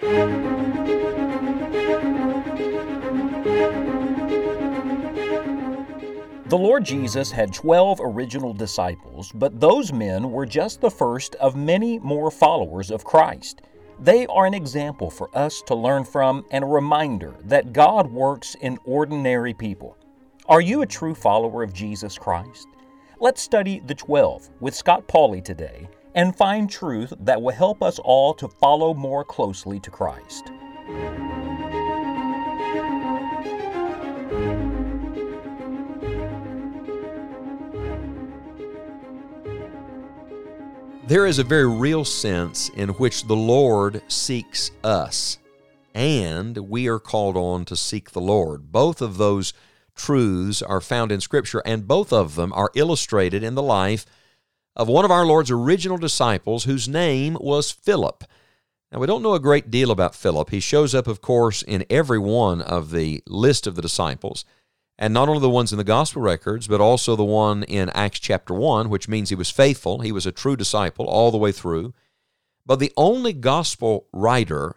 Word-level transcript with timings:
The 0.00 0.16
Lord 6.50 6.84
Jesus 6.84 7.30
had 7.30 7.52
12 7.52 8.00
original 8.02 8.54
disciples, 8.54 9.30
but 9.32 9.60
those 9.60 9.92
men 9.92 10.32
were 10.32 10.46
just 10.46 10.80
the 10.80 10.90
first 10.90 11.34
of 11.36 11.54
many 11.54 11.98
more 11.98 12.30
followers 12.30 12.90
of 12.90 13.04
Christ. 13.04 13.60
They 13.98 14.26
are 14.26 14.46
an 14.46 14.54
example 14.54 15.10
for 15.10 15.28
us 15.36 15.60
to 15.66 15.74
learn 15.74 16.04
from 16.04 16.46
and 16.50 16.64
a 16.64 16.66
reminder 16.66 17.34
that 17.44 17.74
God 17.74 18.10
works 18.10 18.56
in 18.62 18.78
ordinary 18.84 19.52
people. 19.52 19.98
Are 20.46 20.62
you 20.62 20.80
a 20.82 20.86
true 20.86 21.14
follower 21.14 21.62
of 21.62 21.74
Jesus 21.74 22.16
Christ? 22.16 22.66
Let's 23.20 23.42
study 23.42 23.82
the 23.86 23.94
12 23.94 24.48
with 24.60 24.74
Scott 24.74 25.06
Pauley 25.06 25.44
today 25.44 25.88
and 26.14 26.36
find 26.36 26.70
truth 26.70 27.12
that 27.20 27.40
will 27.40 27.54
help 27.54 27.82
us 27.82 27.98
all 28.00 28.34
to 28.34 28.48
follow 28.48 28.94
more 28.94 29.24
closely 29.24 29.78
to 29.80 29.90
Christ. 29.90 30.50
There 41.06 41.26
is 41.26 41.40
a 41.40 41.44
very 41.44 41.68
real 41.68 42.04
sense 42.04 42.68
in 42.68 42.90
which 42.90 43.26
the 43.26 43.34
Lord 43.34 44.00
seeks 44.06 44.70
us, 44.84 45.38
and 45.92 46.56
we 46.56 46.86
are 46.86 47.00
called 47.00 47.36
on 47.36 47.64
to 47.64 47.76
seek 47.76 48.12
the 48.12 48.20
Lord. 48.20 48.70
Both 48.70 49.02
of 49.02 49.16
those 49.16 49.52
truths 49.96 50.62
are 50.62 50.80
found 50.80 51.10
in 51.10 51.20
Scripture, 51.20 51.62
and 51.66 51.88
both 51.88 52.12
of 52.12 52.36
them 52.36 52.52
are 52.52 52.70
illustrated 52.76 53.42
in 53.42 53.56
the 53.56 53.62
life 53.62 54.06
of 54.80 54.88
one 54.88 55.04
of 55.04 55.10
our 55.10 55.26
Lord's 55.26 55.50
original 55.50 55.98
disciples 55.98 56.64
whose 56.64 56.88
name 56.88 57.36
was 57.38 57.70
Philip. 57.70 58.24
Now, 58.90 58.98
we 58.98 59.06
don't 59.06 59.22
know 59.22 59.34
a 59.34 59.38
great 59.38 59.70
deal 59.70 59.90
about 59.90 60.14
Philip. 60.14 60.48
He 60.48 60.58
shows 60.58 60.94
up, 60.94 61.06
of 61.06 61.20
course, 61.20 61.60
in 61.60 61.84
every 61.90 62.18
one 62.18 62.62
of 62.62 62.90
the 62.90 63.22
list 63.26 63.66
of 63.66 63.74
the 63.74 63.82
disciples 63.82 64.46
and 64.98 65.12
not 65.12 65.28
only 65.28 65.42
the 65.42 65.50
ones 65.50 65.70
in 65.70 65.76
the 65.76 65.84
gospel 65.84 66.22
records, 66.22 66.66
but 66.66 66.80
also 66.80 67.14
the 67.14 67.22
one 67.22 67.62
in 67.64 67.90
Acts 67.90 68.20
chapter 68.20 68.54
1, 68.54 68.88
which 68.88 69.06
means 69.06 69.28
he 69.28 69.34
was 69.34 69.50
faithful, 69.50 70.00
he 70.00 70.12
was 70.12 70.24
a 70.24 70.32
true 70.32 70.56
disciple 70.56 71.04
all 71.04 71.30
the 71.30 71.36
way 71.36 71.52
through. 71.52 71.92
But 72.64 72.78
the 72.78 72.94
only 72.96 73.34
gospel 73.34 74.06
writer 74.14 74.76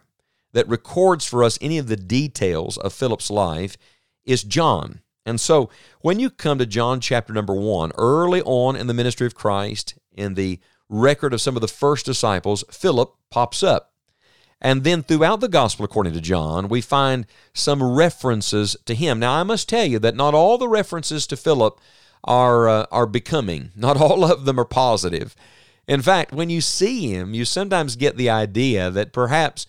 that 0.52 0.68
records 0.68 1.24
for 1.24 1.42
us 1.42 1.58
any 1.62 1.78
of 1.78 1.86
the 1.86 1.96
details 1.96 2.76
of 2.76 2.92
Philip's 2.92 3.30
life 3.30 3.78
is 4.26 4.44
John. 4.44 5.00
And 5.26 5.40
so 5.40 5.70
when 6.00 6.20
you 6.20 6.30
come 6.30 6.58
to 6.58 6.66
John 6.66 7.00
chapter 7.00 7.32
number 7.32 7.54
1, 7.54 7.92
early 7.96 8.42
on 8.42 8.76
in 8.76 8.86
the 8.86 8.94
ministry 8.94 9.26
of 9.26 9.34
Christ, 9.34 9.94
in 10.12 10.34
the 10.34 10.60
record 10.88 11.32
of 11.32 11.40
some 11.40 11.56
of 11.56 11.62
the 11.62 11.68
first 11.68 12.06
disciples, 12.06 12.64
Philip 12.70 13.14
pops 13.30 13.62
up. 13.62 13.92
And 14.60 14.84
then 14.84 15.02
throughout 15.02 15.40
the 15.40 15.48
gospel, 15.48 15.84
according 15.84 16.14
to 16.14 16.20
John, 16.20 16.68
we 16.68 16.80
find 16.80 17.26
some 17.52 17.82
references 17.82 18.76
to 18.86 18.94
him. 18.94 19.18
Now, 19.18 19.34
I 19.34 19.42
must 19.42 19.68
tell 19.68 19.84
you 19.84 19.98
that 19.98 20.16
not 20.16 20.34
all 20.34 20.56
the 20.56 20.68
references 20.68 21.26
to 21.26 21.36
Philip 21.36 21.80
are, 22.22 22.68
uh, 22.68 22.86
are 22.90 23.06
becoming, 23.06 23.72
not 23.76 24.00
all 24.00 24.24
of 24.24 24.44
them 24.44 24.58
are 24.58 24.64
positive. 24.64 25.34
In 25.86 26.00
fact, 26.00 26.32
when 26.32 26.48
you 26.48 26.60
see 26.60 27.08
him, 27.08 27.34
you 27.34 27.44
sometimes 27.44 27.96
get 27.96 28.16
the 28.16 28.30
idea 28.30 28.90
that 28.90 29.12
perhaps 29.12 29.66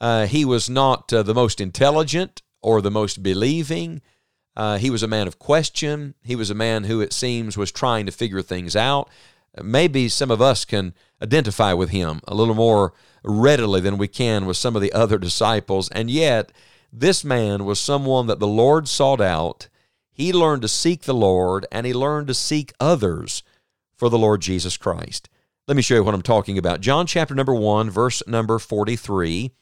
uh, 0.00 0.26
he 0.26 0.44
was 0.44 0.70
not 0.70 1.12
uh, 1.12 1.22
the 1.22 1.34
most 1.34 1.60
intelligent 1.60 2.42
or 2.62 2.80
the 2.80 2.90
most 2.90 3.22
believing. 3.22 4.00
Uh, 4.56 4.78
he 4.78 4.90
was 4.90 5.02
a 5.02 5.08
man 5.08 5.26
of 5.26 5.38
question. 5.38 6.14
He 6.22 6.34
was 6.34 6.50
a 6.50 6.54
man 6.54 6.84
who, 6.84 7.00
it 7.00 7.12
seems, 7.12 7.56
was 7.56 7.70
trying 7.70 8.06
to 8.06 8.12
figure 8.12 8.42
things 8.42 8.74
out. 8.74 9.08
Maybe 9.62 10.08
some 10.08 10.30
of 10.30 10.40
us 10.40 10.64
can 10.64 10.94
identify 11.22 11.72
with 11.72 11.90
him 11.90 12.20
a 12.26 12.34
little 12.34 12.54
more 12.54 12.92
readily 13.22 13.80
than 13.80 13.98
we 13.98 14.08
can 14.08 14.46
with 14.46 14.56
some 14.56 14.76
of 14.76 14.82
the 14.82 14.92
other 14.92 15.18
disciples. 15.18 15.88
And 15.90 16.10
yet, 16.10 16.52
this 16.92 17.24
man 17.24 17.64
was 17.64 17.78
someone 17.78 18.26
that 18.26 18.38
the 18.38 18.46
Lord 18.46 18.88
sought 18.88 19.20
out. 19.20 19.68
He 20.10 20.32
learned 20.32 20.62
to 20.62 20.68
seek 20.68 21.02
the 21.02 21.14
Lord 21.14 21.66
and 21.70 21.86
he 21.86 21.92
learned 21.92 22.28
to 22.28 22.34
seek 22.34 22.72
others 22.80 23.42
for 23.96 24.08
the 24.08 24.18
Lord 24.18 24.40
Jesus 24.40 24.76
Christ. 24.76 25.28
Let 25.68 25.76
me 25.76 25.82
show 25.82 25.96
you 25.96 26.04
what 26.04 26.14
I'm 26.14 26.22
talking 26.22 26.56
about. 26.56 26.80
John 26.80 27.06
chapter 27.06 27.34
number 27.34 27.54
1, 27.54 27.90
verse 27.90 28.22
number 28.26 28.58
43 28.58 29.52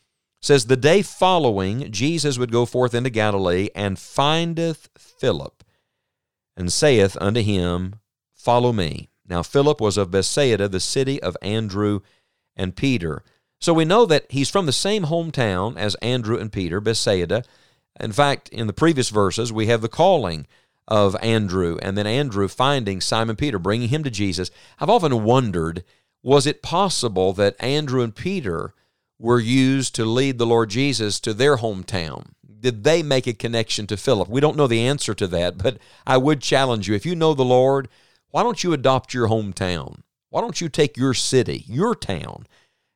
says, 0.44 0.66
The 0.66 0.76
day 0.76 1.02
following, 1.02 1.90
Jesus 1.90 2.38
would 2.38 2.52
go 2.52 2.66
forth 2.66 2.94
into 2.94 3.10
Galilee 3.10 3.68
and 3.74 3.98
findeth 3.98 4.88
Philip 4.96 5.64
and 6.56 6.72
saith 6.72 7.16
unto 7.20 7.40
him, 7.40 7.96
Follow 8.34 8.72
me. 8.72 9.08
Now, 9.26 9.42
Philip 9.42 9.80
was 9.80 9.96
of 9.96 10.10
Bethsaida, 10.10 10.68
the 10.68 10.80
city 10.80 11.22
of 11.22 11.36
Andrew 11.40 12.00
and 12.54 12.76
Peter. 12.76 13.22
So 13.58 13.72
we 13.72 13.86
know 13.86 14.04
that 14.04 14.26
he's 14.28 14.50
from 14.50 14.66
the 14.66 14.72
same 14.72 15.04
hometown 15.04 15.78
as 15.78 15.94
Andrew 15.96 16.36
and 16.36 16.52
Peter, 16.52 16.80
Bethsaida. 16.80 17.42
In 17.98 18.12
fact, 18.12 18.50
in 18.50 18.66
the 18.66 18.74
previous 18.74 19.08
verses, 19.08 19.50
we 19.50 19.66
have 19.68 19.80
the 19.80 19.88
calling 19.88 20.46
of 20.86 21.16
Andrew 21.22 21.78
and 21.80 21.96
then 21.96 22.06
Andrew 22.06 22.48
finding 22.48 23.00
Simon 23.00 23.36
Peter, 23.36 23.58
bringing 23.58 23.88
him 23.88 24.04
to 24.04 24.10
Jesus. 24.10 24.50
I've 24.78 24.90
often 24.90 25.24
wondered 25.24 25.84
was 26.22 26.46
it 26.46 26.62
possible 26.62 27.32
that 27.34 27.56
Andrew 27.60 28.02
and 28.02 28.14
Peter 28.14 28.74
were 29.18 29.40
used 29.40 29.94
to 29.94 30.04
lead 30.04 30.38
the 30.38 30.46
Lord 30.46 30.70
Jesus 30.70 31.20
to 31.20 31.34
their 31.34 31.58
hometown? 31.58 32.26
Did 32.60 32.84
they 32.84 33.02
make 33.02 33.26
a 33.26 33.34
connection 33.34 33.86
to 33.88 33.96
Philip? 33.96 34.28
We 34.28 34.40
don't 34.40 34.56
know 34.56 34.66
the 34.66 34.86
answer 34.86 35.14
to 35.14 35.26
that, 35.28 35.58
but 35.58 35.78
I 36.06 36.16
would 36.16 36.40
challenge 36.40 36.88
you 36.88 36.94
if 36.94 37.04
you 37.04 37.14
know 37.14 37.34
the 37.34 37.44
Lord, 37.44 37.88
why 38.30 38.42
don't 38.42 38.64
you 38.64 38.72
adopt 38.72 39.14
your 39.14 39.28
hometown? 39.28 40.00
Why 40.30 40.40
don't 40.40 40.60
you 40.60 40.68
take 40.68 40.96
your 40.96 41.14
city, 41.14 41.64
your 41.68 41.94
town, 41.94 42.46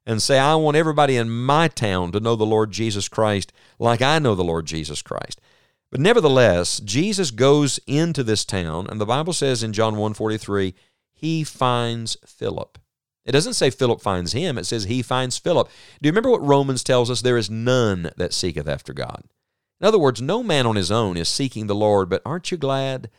and 0.05 0.23
say, 0.23 0.39
I 0.39 0.55
want 0.57 0.77
everybody 0.77 1.17
in 1.17 1.31
my 1.31 1.69
town 1.69 2.13
to 2.13 2.21
know 2.21 2.35
the 2.35 2.47
Lord 2.47 2.73
Jesus 2.73 3.09
Christ 3.09 3.53
like 3.79 4.03
I 4.03 4.19
know 4.19 4.35
the 4.35 4.43
Lord 4.43 4.67
Jesus 4.67 5.03
Christ? 5.03 5.41
But 5.91 6.01
nevertheless, 6.01 6.81
Jesus 6.81 7.31
goes 7.31 7.79
into 7.87 8.25
this 8.25 8.45
town, 8.45 8.87
and 8.91 9.01
the 9.01 9.07
Bible 9.07 9.33
says 9.33 9.63
in 9.63 9.73
John 9.73 9.95
1:43, 9.95 10.75
he 11.13 11.45
finds 11.45 12.17
Philip. 12.27 12.79
It 13.25 13.33
doesn't 13.33 13.55
say 13.55 13.71
Philip 13.71 14.01
finds 14.01 14.33
him, 14.33 14.57
it 14.57 14.65
says 14.65 14.85
he 14.85 15.03
finds 15.03 15.39
Philip. 15.39 15.69
Do 16.01 16.07
you 16.07 16.13
remember 16.13 16.31
what 16.31 16.47
Romans 16.47 16.83
tells 16.83 17.11
us? 17.11 17.21
There 17.21 17.37
is 17.37 17.51
none 17.51 18.11
that 18.17 18.33
seeketh 18.33 18.69
after 18.69 18.93
God. 18.93 19.25
In 19.81 19.87
other 19.87 19.99
words, 19.99 20.23
no 20.23 20.43
man 20.43 20.67
on 20.67 20.77
his 20.77 20.91
own 20.91 21.17
is 21.17 21.29
seeking 21.29 21.67
the 21.67 21.75
Lord, 21.75 22.09
but 22.09 22.23
aren't 22.25 22.51
you 22.51 22.57
glad 22.57 23.11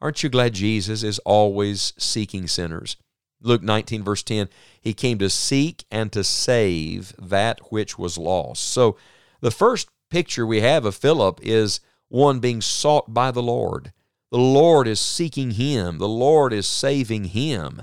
Aren't 0.00 0.22
you 0.22 0.28
glad 0.28 0.54
Jesus 0.54 1.02
is 1.02 1.18
always 1.20 1.92
seeking 1.98 2.46
sinners? 2.46 2.96
Luke 3.40 3.62
19, 3.62 4.02
verse 4.02 4.22
10, 4.22 4.48
he 4.80 4.94
came 4.94 5.18
to 5.18 5.30
seek 5.30 5.84
and 5.90 6.12
to 6.12 6.24
save 6.24 7.14
that 7.18 7.60
which 7.70 7.98
was 7.98 8.18
lost. 8.18 8.64
So 8.64 8.96
the 9.40 9.50
first 9.50 9.88
picture 10.10 10.46
we 10.46 10.60
have 10.60 10.84
of 10.84 10.94
Philip 10.94 11.40
is 11.42 11.80
one 12.08 12.40
being 12.40 12.60
sought 12.60 13.12
by 13.12 13.30
the 13.30 13.42
Lord. 13.42 13.92
The 14.30 14.38
Lord 14.38 14.86
is 14.86 15.00
seeking 15.00 15.52
him, 15.52 15.98
the 15.98 16.08
Lord 16.08 16.52
is 16.52 16.66
saving 16.66 17.24
him. 17.24 17.82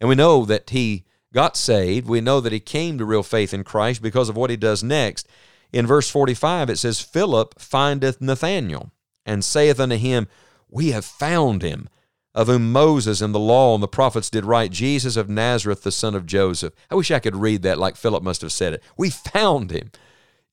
And 0.00 0.08
we 0.08 0.14
know 0.14 0.44
that 0.44 0.70
he 0.70 1.04
got 1.32 1.56
saved. 1.56 2.08
We 2.08 2.20
know 2.20 2.40
that 2.40 2.52
he 2.52 2.60
came 2.60 2.98
to 2.98 3.04
real 3.04 3.22
faith 3.22 3.52
in 3.52 3.64
Christ 3.64 4.02
because 4.02 4.28
of 4.28 4.36
what 4.36 4.50
he 4.50 4.56
does 4.56 4.82
next. 4.82 5.28
In 5.72 5.86
verse 5.86 6.08
45, 6.08 6.70
it 6.70 6.76
says, 6.76 7.00
Philip 7.00 7.60
findeth 7.60 8.20
Nathanael 8.20 8.92
and 9.26 9.44
saith 9.44 9.78
unto 9.78 9.96
him, 9.96 10.28
we 10.70 10.90
have 10.90 11.04
found 11.04 11.62
him, 11.62 11.88
of 12.34 12.46
whom 12.46 12.72
Moses 12.72 13.20
and 13.20 13.34
the 13.34 13.38
law 13.38 13.74
and 13.74 13.82
the 13.82 13.88
prophets 13.88 14.30
did 14.30 14.44
write, 14.44 14.70
Jesus 14.70 15.16
of 15.16 15.28
Nazareth, 15.28 15.82
the 15.82 15.90
son 15.90 16.14
of 16.14 16.26
Joseph. 16.26 16.74
I 16.90 16.94
wish 16.94 17.10
I 17.10 17.18
could 17.18 17.36
read 17.36 17.62
that 17.62 17.78
like 17.78 17.96
Philip 17.96 18.22
must 18.22 18.42
have 18.42 18.52
said 18.52 18.74
it. 18.74 18.82
We 18.96 19.10
found 19.10 19.70
him. 19.70 19.90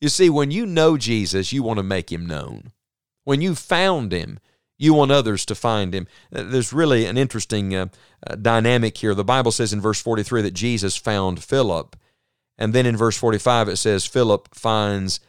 You 0.02 0.10
see, 0.10 0.30
when 0.30 0.52
you 0.52 0.66
know 0.66 0.98
Jesus, 0.98 1.54
you 1.54 1.64
want 1.64 1.78
to 1.78 1.84
make 1.84 2.12
him 2.12 2.26
known. 2.26 2.72
When 3.24 3.42
you 3.42 3.56
found 3.56 4.12
him, 4.12 4.40
you 4.78 4.94
want 4.94 5.12
others 5.12 5.46
to 5.46 5.56
find 5.56 5.94
him. 5.94 6.08
Uh, 6.34 6.44
there's 6.44 6.74
really 6.74 7.06
an 7.06 7.18
interesting 7.18 7.76
uh, 7.76 7.88
uh, 8.26 8.36
dynamic 8.36 8.98
here. 8.98 9.14
The 9.14 9.24
Bible 9.24 9.52
says 9.52 9.74
in 9.74 9.82
verse 9.82 10.02
43 10.02 10.42
that 10.44 10.54
Jesus 10.54 10.96
found 10.96 11.44
Philip. 11.44 11.96
And 12.58 12.74
then 12.74 12.86
in 12.86 12.98
verse 12.98 13.18
45, 13.18 13.70
it 13.70 13.78
says 13.78 14.06
Philip 14.06 14.54
finds 14.54 15.20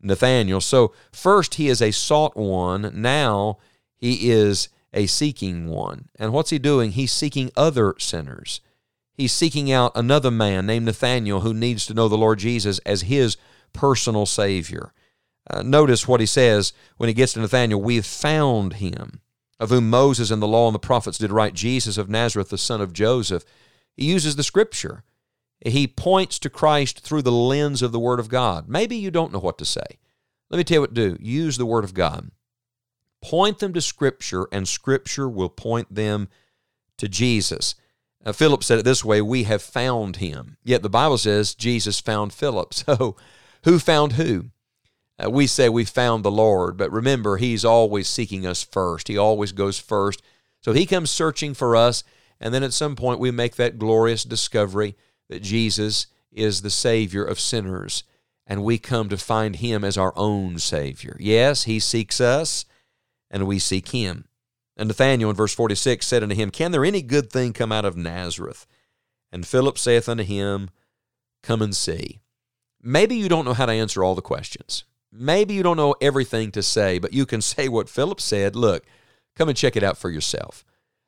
Nathanael. 0.00 0.60
So 0.60 0.92
first 1.12 1.54
he 1.54 1.68
is 1.68 1.80
a 1.80 1.90
sought 1.90 2.36
one. 2.36 2.90
Now 2.94 3.58
he 3.96 4.30
is 4.30 4.68
a 4.92 5.06
seeking 5.06 5.68
one. 5.68 6.08
And 6.18 6.32
what's 6.32 6.50
he 6.50 6.58
doing? 6.58 6.92
He's 6.92 7.12
seeking 7.12 7.50
other 7.56 7.94
sinners. 7.98 8.60
He's 9.12 9.32
seeking 9.32 9.70
out 9.70 9.92
another 9.94 10.30
man 10.30 10.66
named 10.66 10.86
Nathanael 10.86 11.40
who 11.40 11.54
needs 11.54 11.86
to 11.86 11.94
know 11.94 12.08
the 12.08 12.18
Lord 12.18 12.38
Jesus 12.38 12.78
as 12.80 13.02
his 13.02 13.36
personal 13.72 14.26
Savior. 14.26 14.92
Uh, 15.48 15.62
notice 15.62 16.08
what 16.08 16.20
he 16.20 16.26
says 16.26 16.72
when 16.96 17.08
he 17.08 17.14
gets 17.14 17.34
to 17.34 17.40
Nathanael 17.40 17.80
We 17.80 17.96
have 17.96 18.06
found 18.06 18.74
him, 18.74 19.20
of 19.60 19.70
whom 19.70 19.90
Moses 19.90 20.30
and 20.30 20.42
the 20.42 20.48
law 20.48 20.68
and 20.68 20.74
the 20.74 20.78
prophets 20.80 21.18
did 21.18 21.32
write, 21.32 21.54
Jesus 21.54 21.98
of 21.98 22.08
Nazareth, 22.08 22.48
the 22.48 22.58
son 22.58 22.80
of 22.80 22.92
Joseph. 22.92 23.44
He 23.96 24.06
uses 24.06 24.36
the 24.36 24.42
scripture. 24.42 25.04
He 25.64 25.86
points 25.86 26.38
to 26.40 26.50
Christ 26.50 27.00
through 27.00 27.22
the 27.22 27.32
lens 27.32 27.80
of 27.80 27.92
the 27.92 28.00
Word 28.00 28.20
of 28.20 28.28
God. 28.28 28.68
Maybe 28.68 28.96
you 28.96 29.10
don't 29.10 29.32
know 29.32 29.38
what 29.38 29.58
to 29.58 29.64
say. 29.64 29.98
Let 30.50 30.58
me 30.58 30.64
tell 30.64 30.76
you 30.76 30.80
what 30.82 30.94
to 30.94 31.10
do. 31.10 31.22
Use 31.22 31.56
the 31.56 31.66
Word 31.66 31.84
of 31.84 31.94
God. 31.94 32.30
Point 33.22 33.60
them 33.60 33.72
to 33.72 33.80
Scripture, 33.80 34.46
and 34.52 34.68
Scripture 34.68 35.28
will 35.28 35.48
point 35.48 35.94
them 35.94 36.28
to 36.98 37.08
Jesus. 37.08 37.74
Philip 38.32 38.64
said 38.64 38.78
it 38.78 38.84
this 38.84 39.04
way 39.04 39.20
We 39.20 39.44
have 39.44 39.62
found 39.62 40.16
him. 40.16 40.56
Yet 40.64 40.82
the 40.82 40.88
Bible 40.88 41.18
says 41.18 41.54
Jesus 41.54 42.00
found 42.00 42.32
Philip. 42.32 42.74
So 42.86 43.16
Who 43.64 43.78
found 43.78 44.12
who? 44.12 44.50
Uh, 45.22 45.30
we 45.30 45.46
say 45.46 45.68
we 45.68 45.84
found 45.84 46.24
the 46.24 46.30
Lord, 46.30 46.76
but 46.76 46.90
remember, 46.90 47.36
He's 47.36 47.64
always 47.64 48.08
seeking 48.08 48.46
us 48.46 48.62
first. 48.62 49.08
He 49.08 49.16
always 49.16 49.52
goes 49.52 49.78
first. 49.78 50.22
So 50.60 50.72
He 50.72 50.86
comes 50.86 51.10
searching 51.10 51.54
for 51.54 51.76
us, 51.76 52.04
and 52.40 52.52
then 52.52 52.62
at 52.62 52.72
some 52.72 52.96
point 52.96 53.20
we 53.20 53.30
make 53.30 53.56
that 53.56 53.78
glorious 53.78 54.24
discovery 54.24 54.96
that 55.28 55.42
Jesus 55.42 56.08
is 56.32 56.62
the 56.62 56.70
Savior 56.70 57.24
of 57.24 57.38
sinners, 57.38 58.02
and 58.46 58.64
we 58.64 58.78
come 58.78 59.08
to 59.08 59.16
find 59.16 59.56
Him 59.56 59.84
as 59.84 59.96
our 59.96 60.12
own 60.16 60.58
Savior. 60.58 61.16
Yes, 61.20 61.64
He 61.64 61.78
seeks 61.78 62.20
us, 62.20 62.64
and 63.30 63.46
we 63.46 63.58
seek 63.58 63.88
Him. 63.88 64.24
And 64.76 64.88
Nathanael 64.88 65.30
in 65.30 65.36
verse 65.36 65.54
46 65.54 66.04
said 66.04 66.22
unto 66.22 66.34
him, 66.34 66.50
Can 66.50 66.72
there 66.72 66.84
any 66.84 67.02
good 67.02 67.30
thing 67.30 67.52
come 67.52 67.70
out 67.70 67.84
of 67.84 67.96
Nazareth? 67.96 68.66
And 69.30 69.46
Philip 69.46 69.78
saith 69.78 70.08
unto 70.08 70.24
him, 70.24 70.70
Come 71.42 71.62
and 71.62 71.74
see. 71.74 72.20
Maybe 72.82 73.16
you 73.16 73.28
don't 73.28 73.44
know 73.44 73.54
how 73.54 73.66
to 73.66 73.72
answer 73.72 74.02
all 74.02 74.14
the 74.14 74.22
questions. 74.22 74.84
Maybe 75.16 75.54
you 75.54 75.62
don't 75.62 75.76
know 75.76 75.94
everything 76.00 76.50
to 76.52 76.62
say, 76.62 76.98
but 76.98 77.12
you 77.12 77.24
can 77.24 77.40
say 77.42 77.68
what 77.68 77.88
Philip 77.88 78.20
said. 78.20 78.56
Look, 78.56 78.84
come 79.36 79.48
and 79.48 79.56
check 79.56 79.76
it 79.76 79.82
out 79.82 79.96
for 79.96 80.10
yourself. 80.10 80.64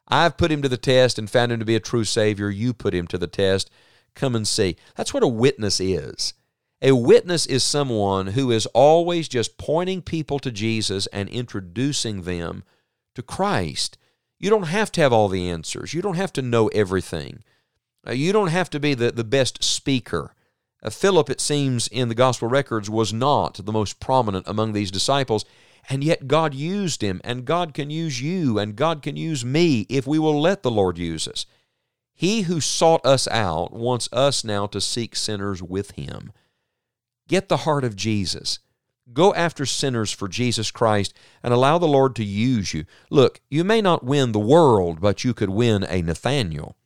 I've 0.08 0.36
put 0.36 0.52
him 0.52 0.62
to 0.62 0.68
the 0.68 0.76
test 0.76 1.18
and 1.18 1.28
found 1.28 1.50
him 1.50 1.58
to 1.58 1.64
be 1.64 1.74
a 1.74 1.80
true 1.80 2.04
Savior. 2.04 2.48
You 2.48 2.72
put 2.72 2.94
him 2.94 3.06
to 3.08 3.18
the 3.18 3.26
test. 3.26 3.70
Come 4.14 4.36
and 4.36 4.46
see. 4.46 4.76
That's 4.94 5.12
what 5.12 5.24
a 5.24 5.28
witness 5.28 5.80
is. 5.80 6.34
A 6.82 6.92
witness 6.92 7.46
is 7.46 7.64
someone 7.64 8.28
who 8.28 8.50
is 8.50 8.66
always 8.66 9.28
just 9.28 9.58
pointing 9.58 10.02
people 10.02 10.38
to 10.40 10.52
Jesus 10.52 11.06
and 11.08 11.28
introducing 11.28 12.22
them 12.22 12.64
to 13.14 13.22
Christ. 13.22 13.98
You 14.38 14.50
don't 14.50 14.64
have 14.64 14.92
to 14.92 15.00
have 15.00 15.12
all 15.12 15.28
the 15.28 15.48
answers. 15.48 15.94
You 15.94 16.02
don't 16.02 16.16
have 16.16 16.32
to 16.34 16.42
know 16.42 16.68
everything. 16.68 17.42
Uh, 18.06 18.12
you 18.12 18.32
don't 18.32 18.48
have 18.48 18.70
to 18.70 18.80
be 18.80 18.94
the, 18.94 19.10
the 19.10 19.24
best 19.24 19.64
speaker. 19.64 20.34
Philip, 20.90 21.30
it 21.30 21.40
seems 21.40 21.88
in 21.88 22.08
the 22.08 22.14
gospel 22.14 22.48
records, 22.48 22.88
was 22.88 23.12
not 23.12 23.64
the 23.64 23.72
most 23.72 24.00
prominent 24.00 24.46
among 24.46 24.72
these 24.72 24.90
disciples, 24.90 25.44
and 25.88 26.02
yet 26.02 26.28
God 26.28 26.54
used 26.54 27.02
him, 27.02 27.20
and 27.24 27.44
God 27.44 27.74
can 27.74 27.90
use 27.90 28.20
you, 28.20 28.58
and 28.58 28.76
God 28.76 29.02
can 29.02 29.16
use 29.16 29.44
me 29.44 29.86
if 29.88 30.06
we 30.06 30.18
will 30.18 30.40
let 30.40 30.62
the 30.62 30.70
Lord 30.70 30.98
use 30.98 31.28
us. 31.28 31.46
He 32.14 32.42
who 32.42 32.60
sought 32.60 33.04
us 33.04 33.28
out 33.28 33.72
wants 33.72 34.08
us 34.12 34.42
now 34.42 34.66
to 34.68 34.80
seek 34.80 35.14
sinners 35.14 35.62
with 35.62 35.92
him. 35.92 36.32
Get 37.28 37.48
the 37.48 37.58
heart 37.58 37.84
of 37.84 37.94
Jesus. 37.94 38.58
Go 39.12 39.34
after 39.34 39.66
sinners 39.66 40.10
for 40.10 40.26
Jesus 40.26 40.70
Christ 40.70 41.14
and 41.42 41.52
allow 41.52 41.78
the 41.78 41.86
Lord 41.86 42.16
to 42.16 42.24
use 42.24 42.74
you. 42.74 42.86
Look, 43.10 43.40
you 43.48 43.62
may 43.62 43.80
not 43.80 44.04
win 44.04 44.32
the 44.32 44.38
world, 44.38 45.00
but 45.00 45.24
you 45.24 45.34
could 45.34 45.50
win 45.50 45.84
a 45.84 46.02
Nathaniel. 46.02 46.76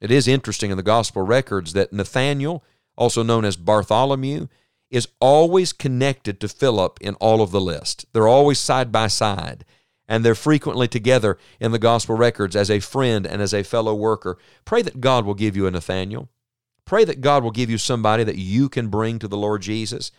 It 0.00 0.10
is 0.10 0.28
interesting 0.28 0.70
in 0.70 0.76
the 0.76 0.82
gospel 0.82 1.22
records 1.22 1.72
that 1.72 1.92
Nathaniel, 1.92 2.62
also 2.96 3.22
known 3.22 3.44
as 3.44 3.56
Bartholomew, 3.56 4.48
is 4.90 5.08
always 5.20 5.72
connected 5.72 6.40
to 6.40 6.48
Philip 6.48 6.98
in 7.00 7.14
all 7.16 7.42
of 7.42 7.50
the 7.50 7.60
list. 7.60 8.06
They're 8.12 8.28
always 8.28 8.58
side 8.58 8.92
by 8.92 9.08
side, 9.08 9.64
and 10.06 10.24
they're 10.24 10.34
frequently 10.34 10.86
together 10.86 11.38
in 11.58 11.72
the 11.72 11.78
gospel 11.78 12.16
records 12.16 12.54
as 12.54 12.70
a 12.70 12.80
friend 12.80 13.26
and 13.26 13.42
as 13.42 13.52
a 13.52 13.64
fellow 13.64 13.94
worker. 13.94 14.38
Pray 14.64 14.82
that 14.82 15.00
God 15.00 15.24
will 15.24 15.34
give 15.34 15.56
you 15.56 15.66
a 15.66 15.70
Nathaniel. 15.70 16.28
Pray 16.84 17.04
that 17.04 17.22
God 17.22 17.42
will 17.42 17.50
give 17.50 17.70
you 17.70 17.78
somebody 17.78 18.24
that 18.24 18.36
you 18.36 18.68
can 18.68 18.88
bring 18.88 19.18
to 19.18 19.28
the 19.28 19.36
Lord 19.36 19.62
Jesus 19.62 20.12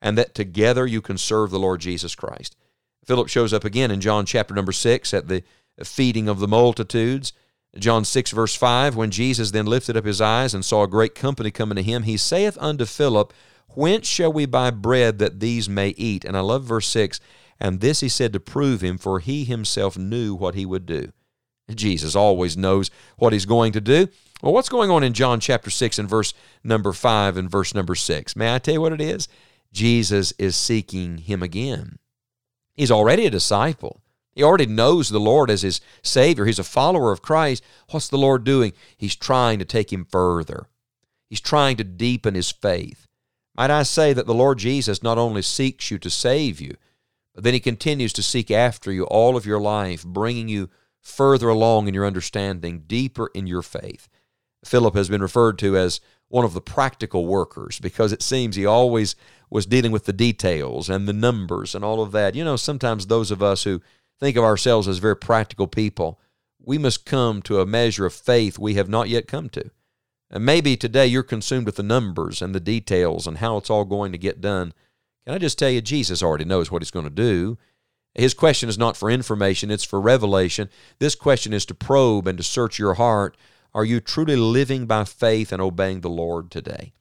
and 0.00 0.16
that 0.16 0.34
together 0.34 0.86
you 0.86 1.00
can 1.00 1.18
serve 1.18 1.50
the 1.50 1.58
Lord 1.58 1.80
Jesus 1.80 2.14
Christ. 2.14 2.56
Philip 3.04 3.28
shows 3.28 3.52
up 3.52 3.64
again 3.64 3.90
in 3.90 4.00
John 4.00 4.24
chapter 4.24 4.54
number 4.54 4.72
6 4.72 5.12
at 5.12 5.28
the 5.28 5.42
feeding 5.82 6.28
of 6.28 6.38
the 6.38 6.48
multitudes. 6.48 7.32
John 7.78 8.04
6, 8.04 8.30
verse 8.32 8.54
5 8.54 8.96
When 8.96 9.10
Jesus 9.10 9.50
then 9.50 9.66
lifted 9.66 9.96
up 9.96 10.04
his 10.04 10.20
eyes 10.20 10.54
and 10.54 10.64
saw 10.64 10.82
a 10.82 10.88
great 10.88 11.14
company 11.14 11.50
coming 11.50 11.76
to 11.76 11.82
him, 11.82 12.02
he 12.02 12.16
saith 12.16 12.58
unto 12.60 12.84
Philip, 12.84 13.32
Whence 13.74 14.06
shall 14.06 14.32
we 14.32 14.44
buy 14.44 14.70
bread 14.70 15.18
that 15.18 15.40
these 15.40 15.68
may 15.68 15.88
eat? 15.90 16.24
And 16.24 16.36
I 16.36 16.40
love 16.40 16.64
verse 16.64 16.86
6 16.88 17.20
And 17.58 17.80
this 17.80 18.00
he 18.00 18.08
said 18.08 18.32
to 18.34 18.40
prove 18.40 18.82
him, 18.82 18.98
for 18.98 19.20
he 19.20 19.44
himself 19.44 19.96
knew 19.96 20.34
what 20.34 20.54
he 20.54 20.66
would 20.66 20.84
do. 20.84 21.12
Jesus 21.74 22.14
always 22.14 22.56
knows 22.56 22.90
what 23.16 23.32
he's 23.32 23.46
going 23.46 23.72
to 23.72 23.80
do. 23.80 24.08
Well, 24.42 24.52
what's 24.52 24.68
going 24.68 24.90
on 24.90 25.04
in 25.04 25.14
John 25.14 25.40
chapter 25.40 25.70
6 25.70 25.98
and 25.98 26.08
verse 26.08 26.34
number 26.62 26.92
5 26.92 27.36
and 27.36 27.50
verse 27.50 27.74
number 27.74 27.94
6? 27.94 28.36
May 28.36 28.54
I 28.54 28.58
tell 28.58 28.74
you 28.74 28.80
what 28.80 28.92
it 28.92 29.00
is? 29.00 29.28
Jesus 29.72 30.32
is 30.32 30.56
seeking 30.56 31.18
him 31.18 31.42
again. 31.42 31.98
He's 32.74 32.90
already 32.90 33.26
a 33.26 33.30
disciple. 33.30 34.01
He 34.34 34.42
already 34.42 34.66
knows 34.66 35.08
the 35.08 35.20
Lord 35.20 35.50
as 35.50 35.62
his 35.62 35.80
Savior. 36.02 36.46
He's 36.46 36.58
a 36.58 36.64
follower 36.64 37.12
of 37.12 37.22
Christ. 37.22 37.62
What's 37.90 38.08
the 38.08 38.18
Lord 38.18 38.44
doing? 38.44 38.72
He's 38.96 39.14
trying 39.14 39.58
to 39.58 39.64
take 39.64 39.92
him 39.92 40.06
further. 40.10 40.68
He's 41.28 41.40
trying 41.40 41.76
to 41.76 41.84
deepen 41.84 42.34
his 42.34 42.50
faith. 42.50 43.06
Might 43.54 43.70
I 43.70 43.82
say 43.82 44.12
that 44.12 44.26
the 44.26 44.34
Lord 44.34 44.58
Jesus 44.58 45.02
not 45.02 45.18
only 45.18 45.42
seeks 45.42 45.90
you 45.90 45.98
to 45.98 46.10
save 46.10 46.60
you, 46.60 46.76
but 47.34 47.44
then 47.44 47.54
he 47.54 47.60
continues 47.60 48.12
to 48.14 48.22
seek 48.22 48.50
after 48.50 48.92
you 48.92 49.04
all 49.04 49.36
of 49.36 49.46
your 49.46 49.60
life, 49.60 50.04
bringing 50.04 50.48
you 50.48 50.70
further 51.00 51.48
along 51.48 51.88
in 51.88 51.94
your 51.94 52.06
understanding, 52.06 52.84
deeper 52.86 53.30
in 53.34 53.46
your 53.46 53.62
faith. 53.62 54.08
Philip 54.64 54.94
has 54.94 55.08
been 55.08 55.22
referred 55.22 55.58
to 55.58 55.76
as 55.76 56.00
one 56.28 56.44
of 56.44 56.54
the 56.54 56.60
practical 56.60 57.26
workers 57.26 57.78
because 57.80 58.12
it 58.12 58.22
seems 58.22 58.56
he 58.56 58.64
always 58.64 59.16
was 59.50 59.66
dealing 59.66 59.92
with 59.92 60.06
the 60.06 60.12
details 60.12 60.88
and 60.88 61.06
the 61.06 61.12
numbers 61.12 61.74
and 61.74 61.84
all 61.84 62.02
of 62.02 62.12
that. 62.12 62.34
You 62.34 62.44
know, 62.44 62.56
sometimes 62.56 63.06
those 63.06 63.30
of 63.30 63.42
us 63.42 63.64
who 63.64 63.82
think 64.20 64.36
of 64.36 64.44
ourselves 64.44 64.88
as 64.88 64.98
very 64.98 65.16
practical 65.16 65.66
people, 65.66 66.20
we 66.64 66.78
must 66.78 67.04
come 67.04 67.42
to 67.42 67.60
a 67.60 67.66
measure 67.66 68.06
of 68.06 68.14
faith 68.14 68.58
we 68.58 68.74
have 68.74 68.88
not 68.88 69.08
yet 69.08 69.26
come 69.26 69.48
to. 69.50 69.70
And 70.30 70.46
maybe 70.46 70.76
today 70.76 71.06
you're 71.06 71.22
consumed 71.22 71.66
with 71.66 71.76
the 71.76 71.82
numbers 71.82 72.40
and 72.40 72.54
the 72.54 72.60
details 72.60 73.26
and 73.26 73.38
how 73.38 73.58
it's 73.58 73.68
all 73.70 73.84
going 73.84 74.12
to 74.12 74.18
get 74.18 74.40
done. 74.40 74.72
Can 75.26 75.34
I 75.34 75.38
just 75.38 75.58
tell 75.58 75.70
you, 75.70 75.80
Jesus 75.80 76.22
already 76.22 76.44
knows 76.44 76.70
what 76.70 76.82
he's 76.82 76.90
going 76.90 77.04
to 77.04 77.10
do. 77.10 77.58
His 78.14 78.34
question 78.34 78.68
is 78.68 78.78
not 78.78 78.96
for 78.96 79.10
information, 79.10 79.70
it's 79.70 79.84
for 79.84 80.00
revelation. 80.00 80.68
This 80.98 81.14
question 81.14 81.52
is 81.52 81.64
to 81.66 81.74
probe 81.74 82.26
and 82.26 82.38
to 82.38 82.44
search 82.44 82.78
your 82.78 82.94
heart. 82.94 83.36
Are 83.74 83.84
you 83.84 84.00
truly 84.00 84.36
living 84.36 84.86
by 84.86 85.04
faith 85.04 85.52
and 85.52 85.62
obeying 85.62 86.00
the 86.00 86.10
Lord 86.10 86.50
today? 86.50 86.92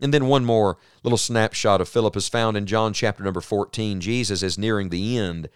And 0.00 0.12
then 0.12 0.26
one 0.26 0.44
more 0.44 0.76
little 1.02 1.18
snapshot 1.18 1.80
of 1.80 1.88
Philip 1.88 2.16
is 2.16 2.28
found 2.28 2.56
in 2.56 2.66
John 2.66 2.92
chapter 2.92 3.24
number 3.24 3.40
14. 3.40 4.00
Jesus 4.00 4.42
is 4.42 4.58
nearing 4.58 4.90
the 4.90 5.16
end. 5.16 5.48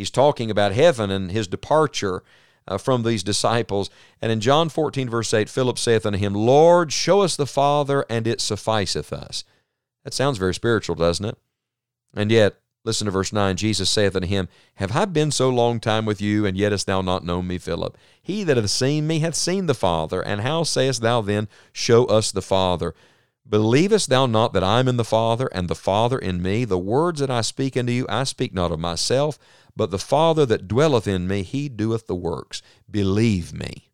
He's 0.00 0.10
talking 0.10 0.50
about 0.50 0.72
heaven 0.72 1.10
and 1.10 1.30
his 1.30 1.46
departure 1.46 2.22
uh, 2.66 2.78
from 2.78 3.02
these 3.02 3.22
disciples. 3.22 3.90
And 4.22 4.32
in 4.32 4.40
John 4.40 4.70
14, 4.70 5.10
verse 5.10 5.34
8, 5.34 5.46
Philip 5.46 5.78
saith 5.78 6.06
unto 6.06 6.18
him, 6.18 6.34
Lord, 6.34 6.90
show 6.90 7.20
us 7.20 7.36
the 7.36 7.46
Father, 7.46 8.06
and 8.08 8.26
it 8.26 8.40
sufficeth 8.40 9.12
us. 9.12 9.44
That 10.02 10.14
sounds 10.14 10.38
very 10.38 10.54
spiritual, 10.54 10.96
doesn't 10.96 11.26
it? 11.26 11.36
And 12.14 12.32
yet, 12.32 12.60
listen 12.82 13.04
to 13.04 13.10
verse 13.10 13.30
9 13.30 13.56
Jesus 13.56 13.90
saith 13.90 14.16
unto 14.16 14.26
him, 14.26 14.48
Have 14.76 14.96
I 14.96 15.04
been 15.04 15.30
so 15.30 15.50
long 15.50 15.80
time 15.80 16.06
with 16.06 16.22
you, 16.22 16.46
and 16.46 16.56
yet 16.56 16.72
hast 16.72 16.86
thou 16.86 17.02
not 17.02 17.22
known 17.22 17.46
me, 17.46 17.58
Philip? 17.58 17.98
He 18.22 18.42
that 18.44 18.56
hath 18.56 18.70
seen 18.70 19.06
me 19.06 19.18
hath 19.18 19.34
seen 19.34 19.66
the 19.66 19.74
Father. 19.74 20.22
And 20.22 20.40
how 20.40 20.62
sayest 20.62 21.02
thou 21.02 21.20
then, 21.20 21.46
Show 21.74 22.06
us 22.06 22.32
the 22.32 22.40
Father? 22.40 22.94
Believest 23.48 24.08
thou 24.08 24.26
not 24.26 24.52
that 24.52 24.62
I 24.62 24.78
am 24.78 24.88
in 24.88 24.96
the 24.96 25.04
Father, 25.04 25.48
and 25.52 25.68
the 25.68 25.74
Father 25.74 26.18
in 26.18 26.40
me? 26.40 26.64
The 26.64 26.78
words 26.78 27.20
that 27.20 27.30
I 27.30 27.40
speak 27.40 27.76
unto 27.76 27.92
you, 27.92 28.06
I 28.08 28.24
speak 28.24 28.54
not 28.54 28.70
of 28.70 28.78
myself, 28.78 29.38
but 29.74 29.90
the 29.90 29.98
Father 29.98 30.46
that 30.46 30.68
dwelleth 30.68 31.08
in 31.08 31.26
me, 31.26 31.42
he 31.42 31.68
doeth 31.68 32.06
the 32.06 32.14
works. 32.14 32.62
Believe 32.88 33.52
me. 33.52 33.90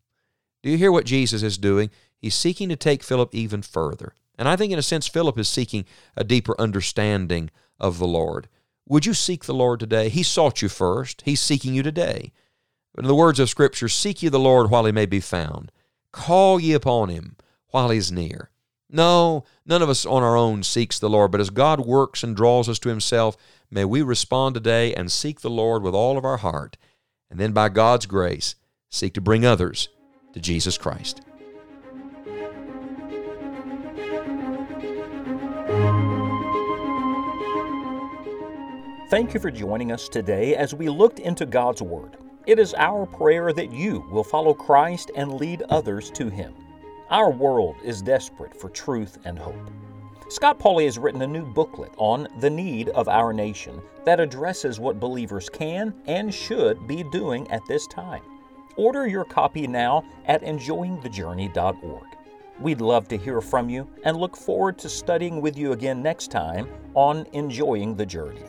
Do 0.61 0.69
you 0.69 0.77
hear 0.77 0.91
what 0.91 1.05
Jesus 1.05 1.43
is 1.43 1.57
doing? 1.57 1.89
He's 2.17 2.35
seeking 2.35 2.69
to 2.69 2.75
take 2.75 3.03
Philip 3.03 3.33
even 3.33 3.61
further. 3.61 4.13
And 4.37 4.47
I 4.47 4.55
think, 4.55 4.71
in 4.71 4.79
a 4.79 4.83
sense, 4.83 5.07
Philip 5.07 5.37
is 5.39 5.49
seeking 5.49 5.85
a 6.15 6.23
deeper 6.23 6.55
understanding 6.59 7.49
of 7.79 7.97
the 7.97 8.07
Lord. 8.07 8.49
Would 8.87 9.05
you 9.05 9.13
seek 9.13 9.45
the 9.45 9.53
Lord 9.53 9.79
today? 9.79 10.09
He 10.09 10.23
sought 10.23 10.61
you 10.61 10.69
first, 10.69 11.23
He's 11.25 11.41
seeking 11.41 11.73
you 11.73 11.83
today. 11.83 12.31
But 12.93 13.05
in 13.05 13.07
the 13.07 13.15
words 13.15 13.39
of 13.39 13.49
Scripture, 13.49 13.89
seek 13.89 14.23
ye 14.23 14.29
the 14.29 14.39
Lord 14.39 14.69
while 14.69 14.85
He 14.85 14.91
may 14.91 15.05
be 15.05 15.19
found. 15.19 15.71
Call 16.11 16.59
ye 16.59 16.73
upon 16.73 17.09
Him 17.09 17.37
while 17.69 17.89
He's 17.89 18.11
near. 18.11 18.49
No, 18.89 19.43
none 19.65 19.81
of 19.81 19.89
us 19.89 20.05
on 20.05 20.23
our 20.23 20.37
own 20.37 20.63
seeks 20.63 20.97
the 20.97 21.09
Lord, 21.09 21.31
but 21.31 21.41
as 21.41 21.49
God 21.49 21.81
works 21.81 22.23
and 22.23 22.35
draws 22.35 22.69
us 22.69 22.79
to 22.79 22.89
Himself, 22.89 23.35
may 23.69 23.83
we 23.83 24.01
respond 24.01 24.55
today 24.55 24.93
and 24.93 25.11
seek 25.11 25.41
the 25.41 25.49
Lord 25.49 25.83
with 25.83 25.93
all 25.93 26.17
of 26.17 26.23
our 26.23 26.37
heart, 26.37 26.77
and 27.29 27.37
then 27.37 27.51
by 27.51 27.67
God's 27.67 28.05
grace, 28.05 28.55
seek 28.89 29.13
to 29.15 29.21
bring 29.21 29.45
others 29.45 29.89
to 30.33 30.39
Jesus 30.39 30.77
Christ. 30.77 31.21
Thank 39.09 39.33
you 39.33 39.39
for 39.39 39.51
joining 39.51 39.91
us 39.91 40.07
today 40.07 40.55
as 40.55 40.73
we 40.73 40.87
looked 40.87 41.19
into 41.19 41.45
God's 41.45 41.81
Word. 41.81 42.17
It 42.45 42.59
is 42.59 42.73
our 42.77 43.05
prayer 43.05 43.51
that 43.51 43.73
you 43.73 44.05
will 44.11 44.23
follow 44.23 44.53
Christ 44.53 45.11
and 45.15 45.33
lead 45.33 45.63
others 45.69 46.09
to 46.11 46.29
Him. 46.29 46.53
Our 47.09 47.31
world 47.31 47.77
is 47.83 48.01
desperate 48.01 48.59
for 48.59 48.69
truth 48.69 49.17
and 49.23 49.39
hope. 49.39 49.71
Scott 50.27 50.59
Pauley 50.59 50.83
has 50.83 50.99
written 50.99 51.21
a 51.21 51.27
new 51.27 51.45
booklet 51.45 51.93
on 51.95 52.27
the 52.41 52.49
need 52.49 52.89
of 52.89 53.07
our 53.07 53.31
nation 53.31 53.81
that 54.03 54.19
addresses 54.19 54.77
what 54.77 54.99
believers 54.99 55.47
can 55.47 55.93
and 56.05 56.33
should 56.33 56.85
be 56.85 57.03
doing 57.03 57.49
at 57.49 57.65
this 57.65 57.87
time. 57.87 58.23
Order 58.75 59.07
your 59.07 59.23
copy 59.23 59.67
now 59.67 60.03
at 60.25 60.41
enjoyingthejourney.org. 60.41 62.05
We'd 62.59 62.81
love 62.81 63.07
to 63.07 63.17
hear 63.17 63.39
from 63.39 63.69
you 63.69 63.87
and 64.03 64.17
look 64.17 64.35
forward 64.35 64.77
to 64.79 64.89
studying 64.89 65.39
with 65.41 65.57
you 65.57 65.71
again 65.71 66.03
next 66.03 66.29
time 66.29 66.67
on 66.93 67.25
Enjoying 67.31 67.95
the 67.95 68.05
Journey. 68.05 68.43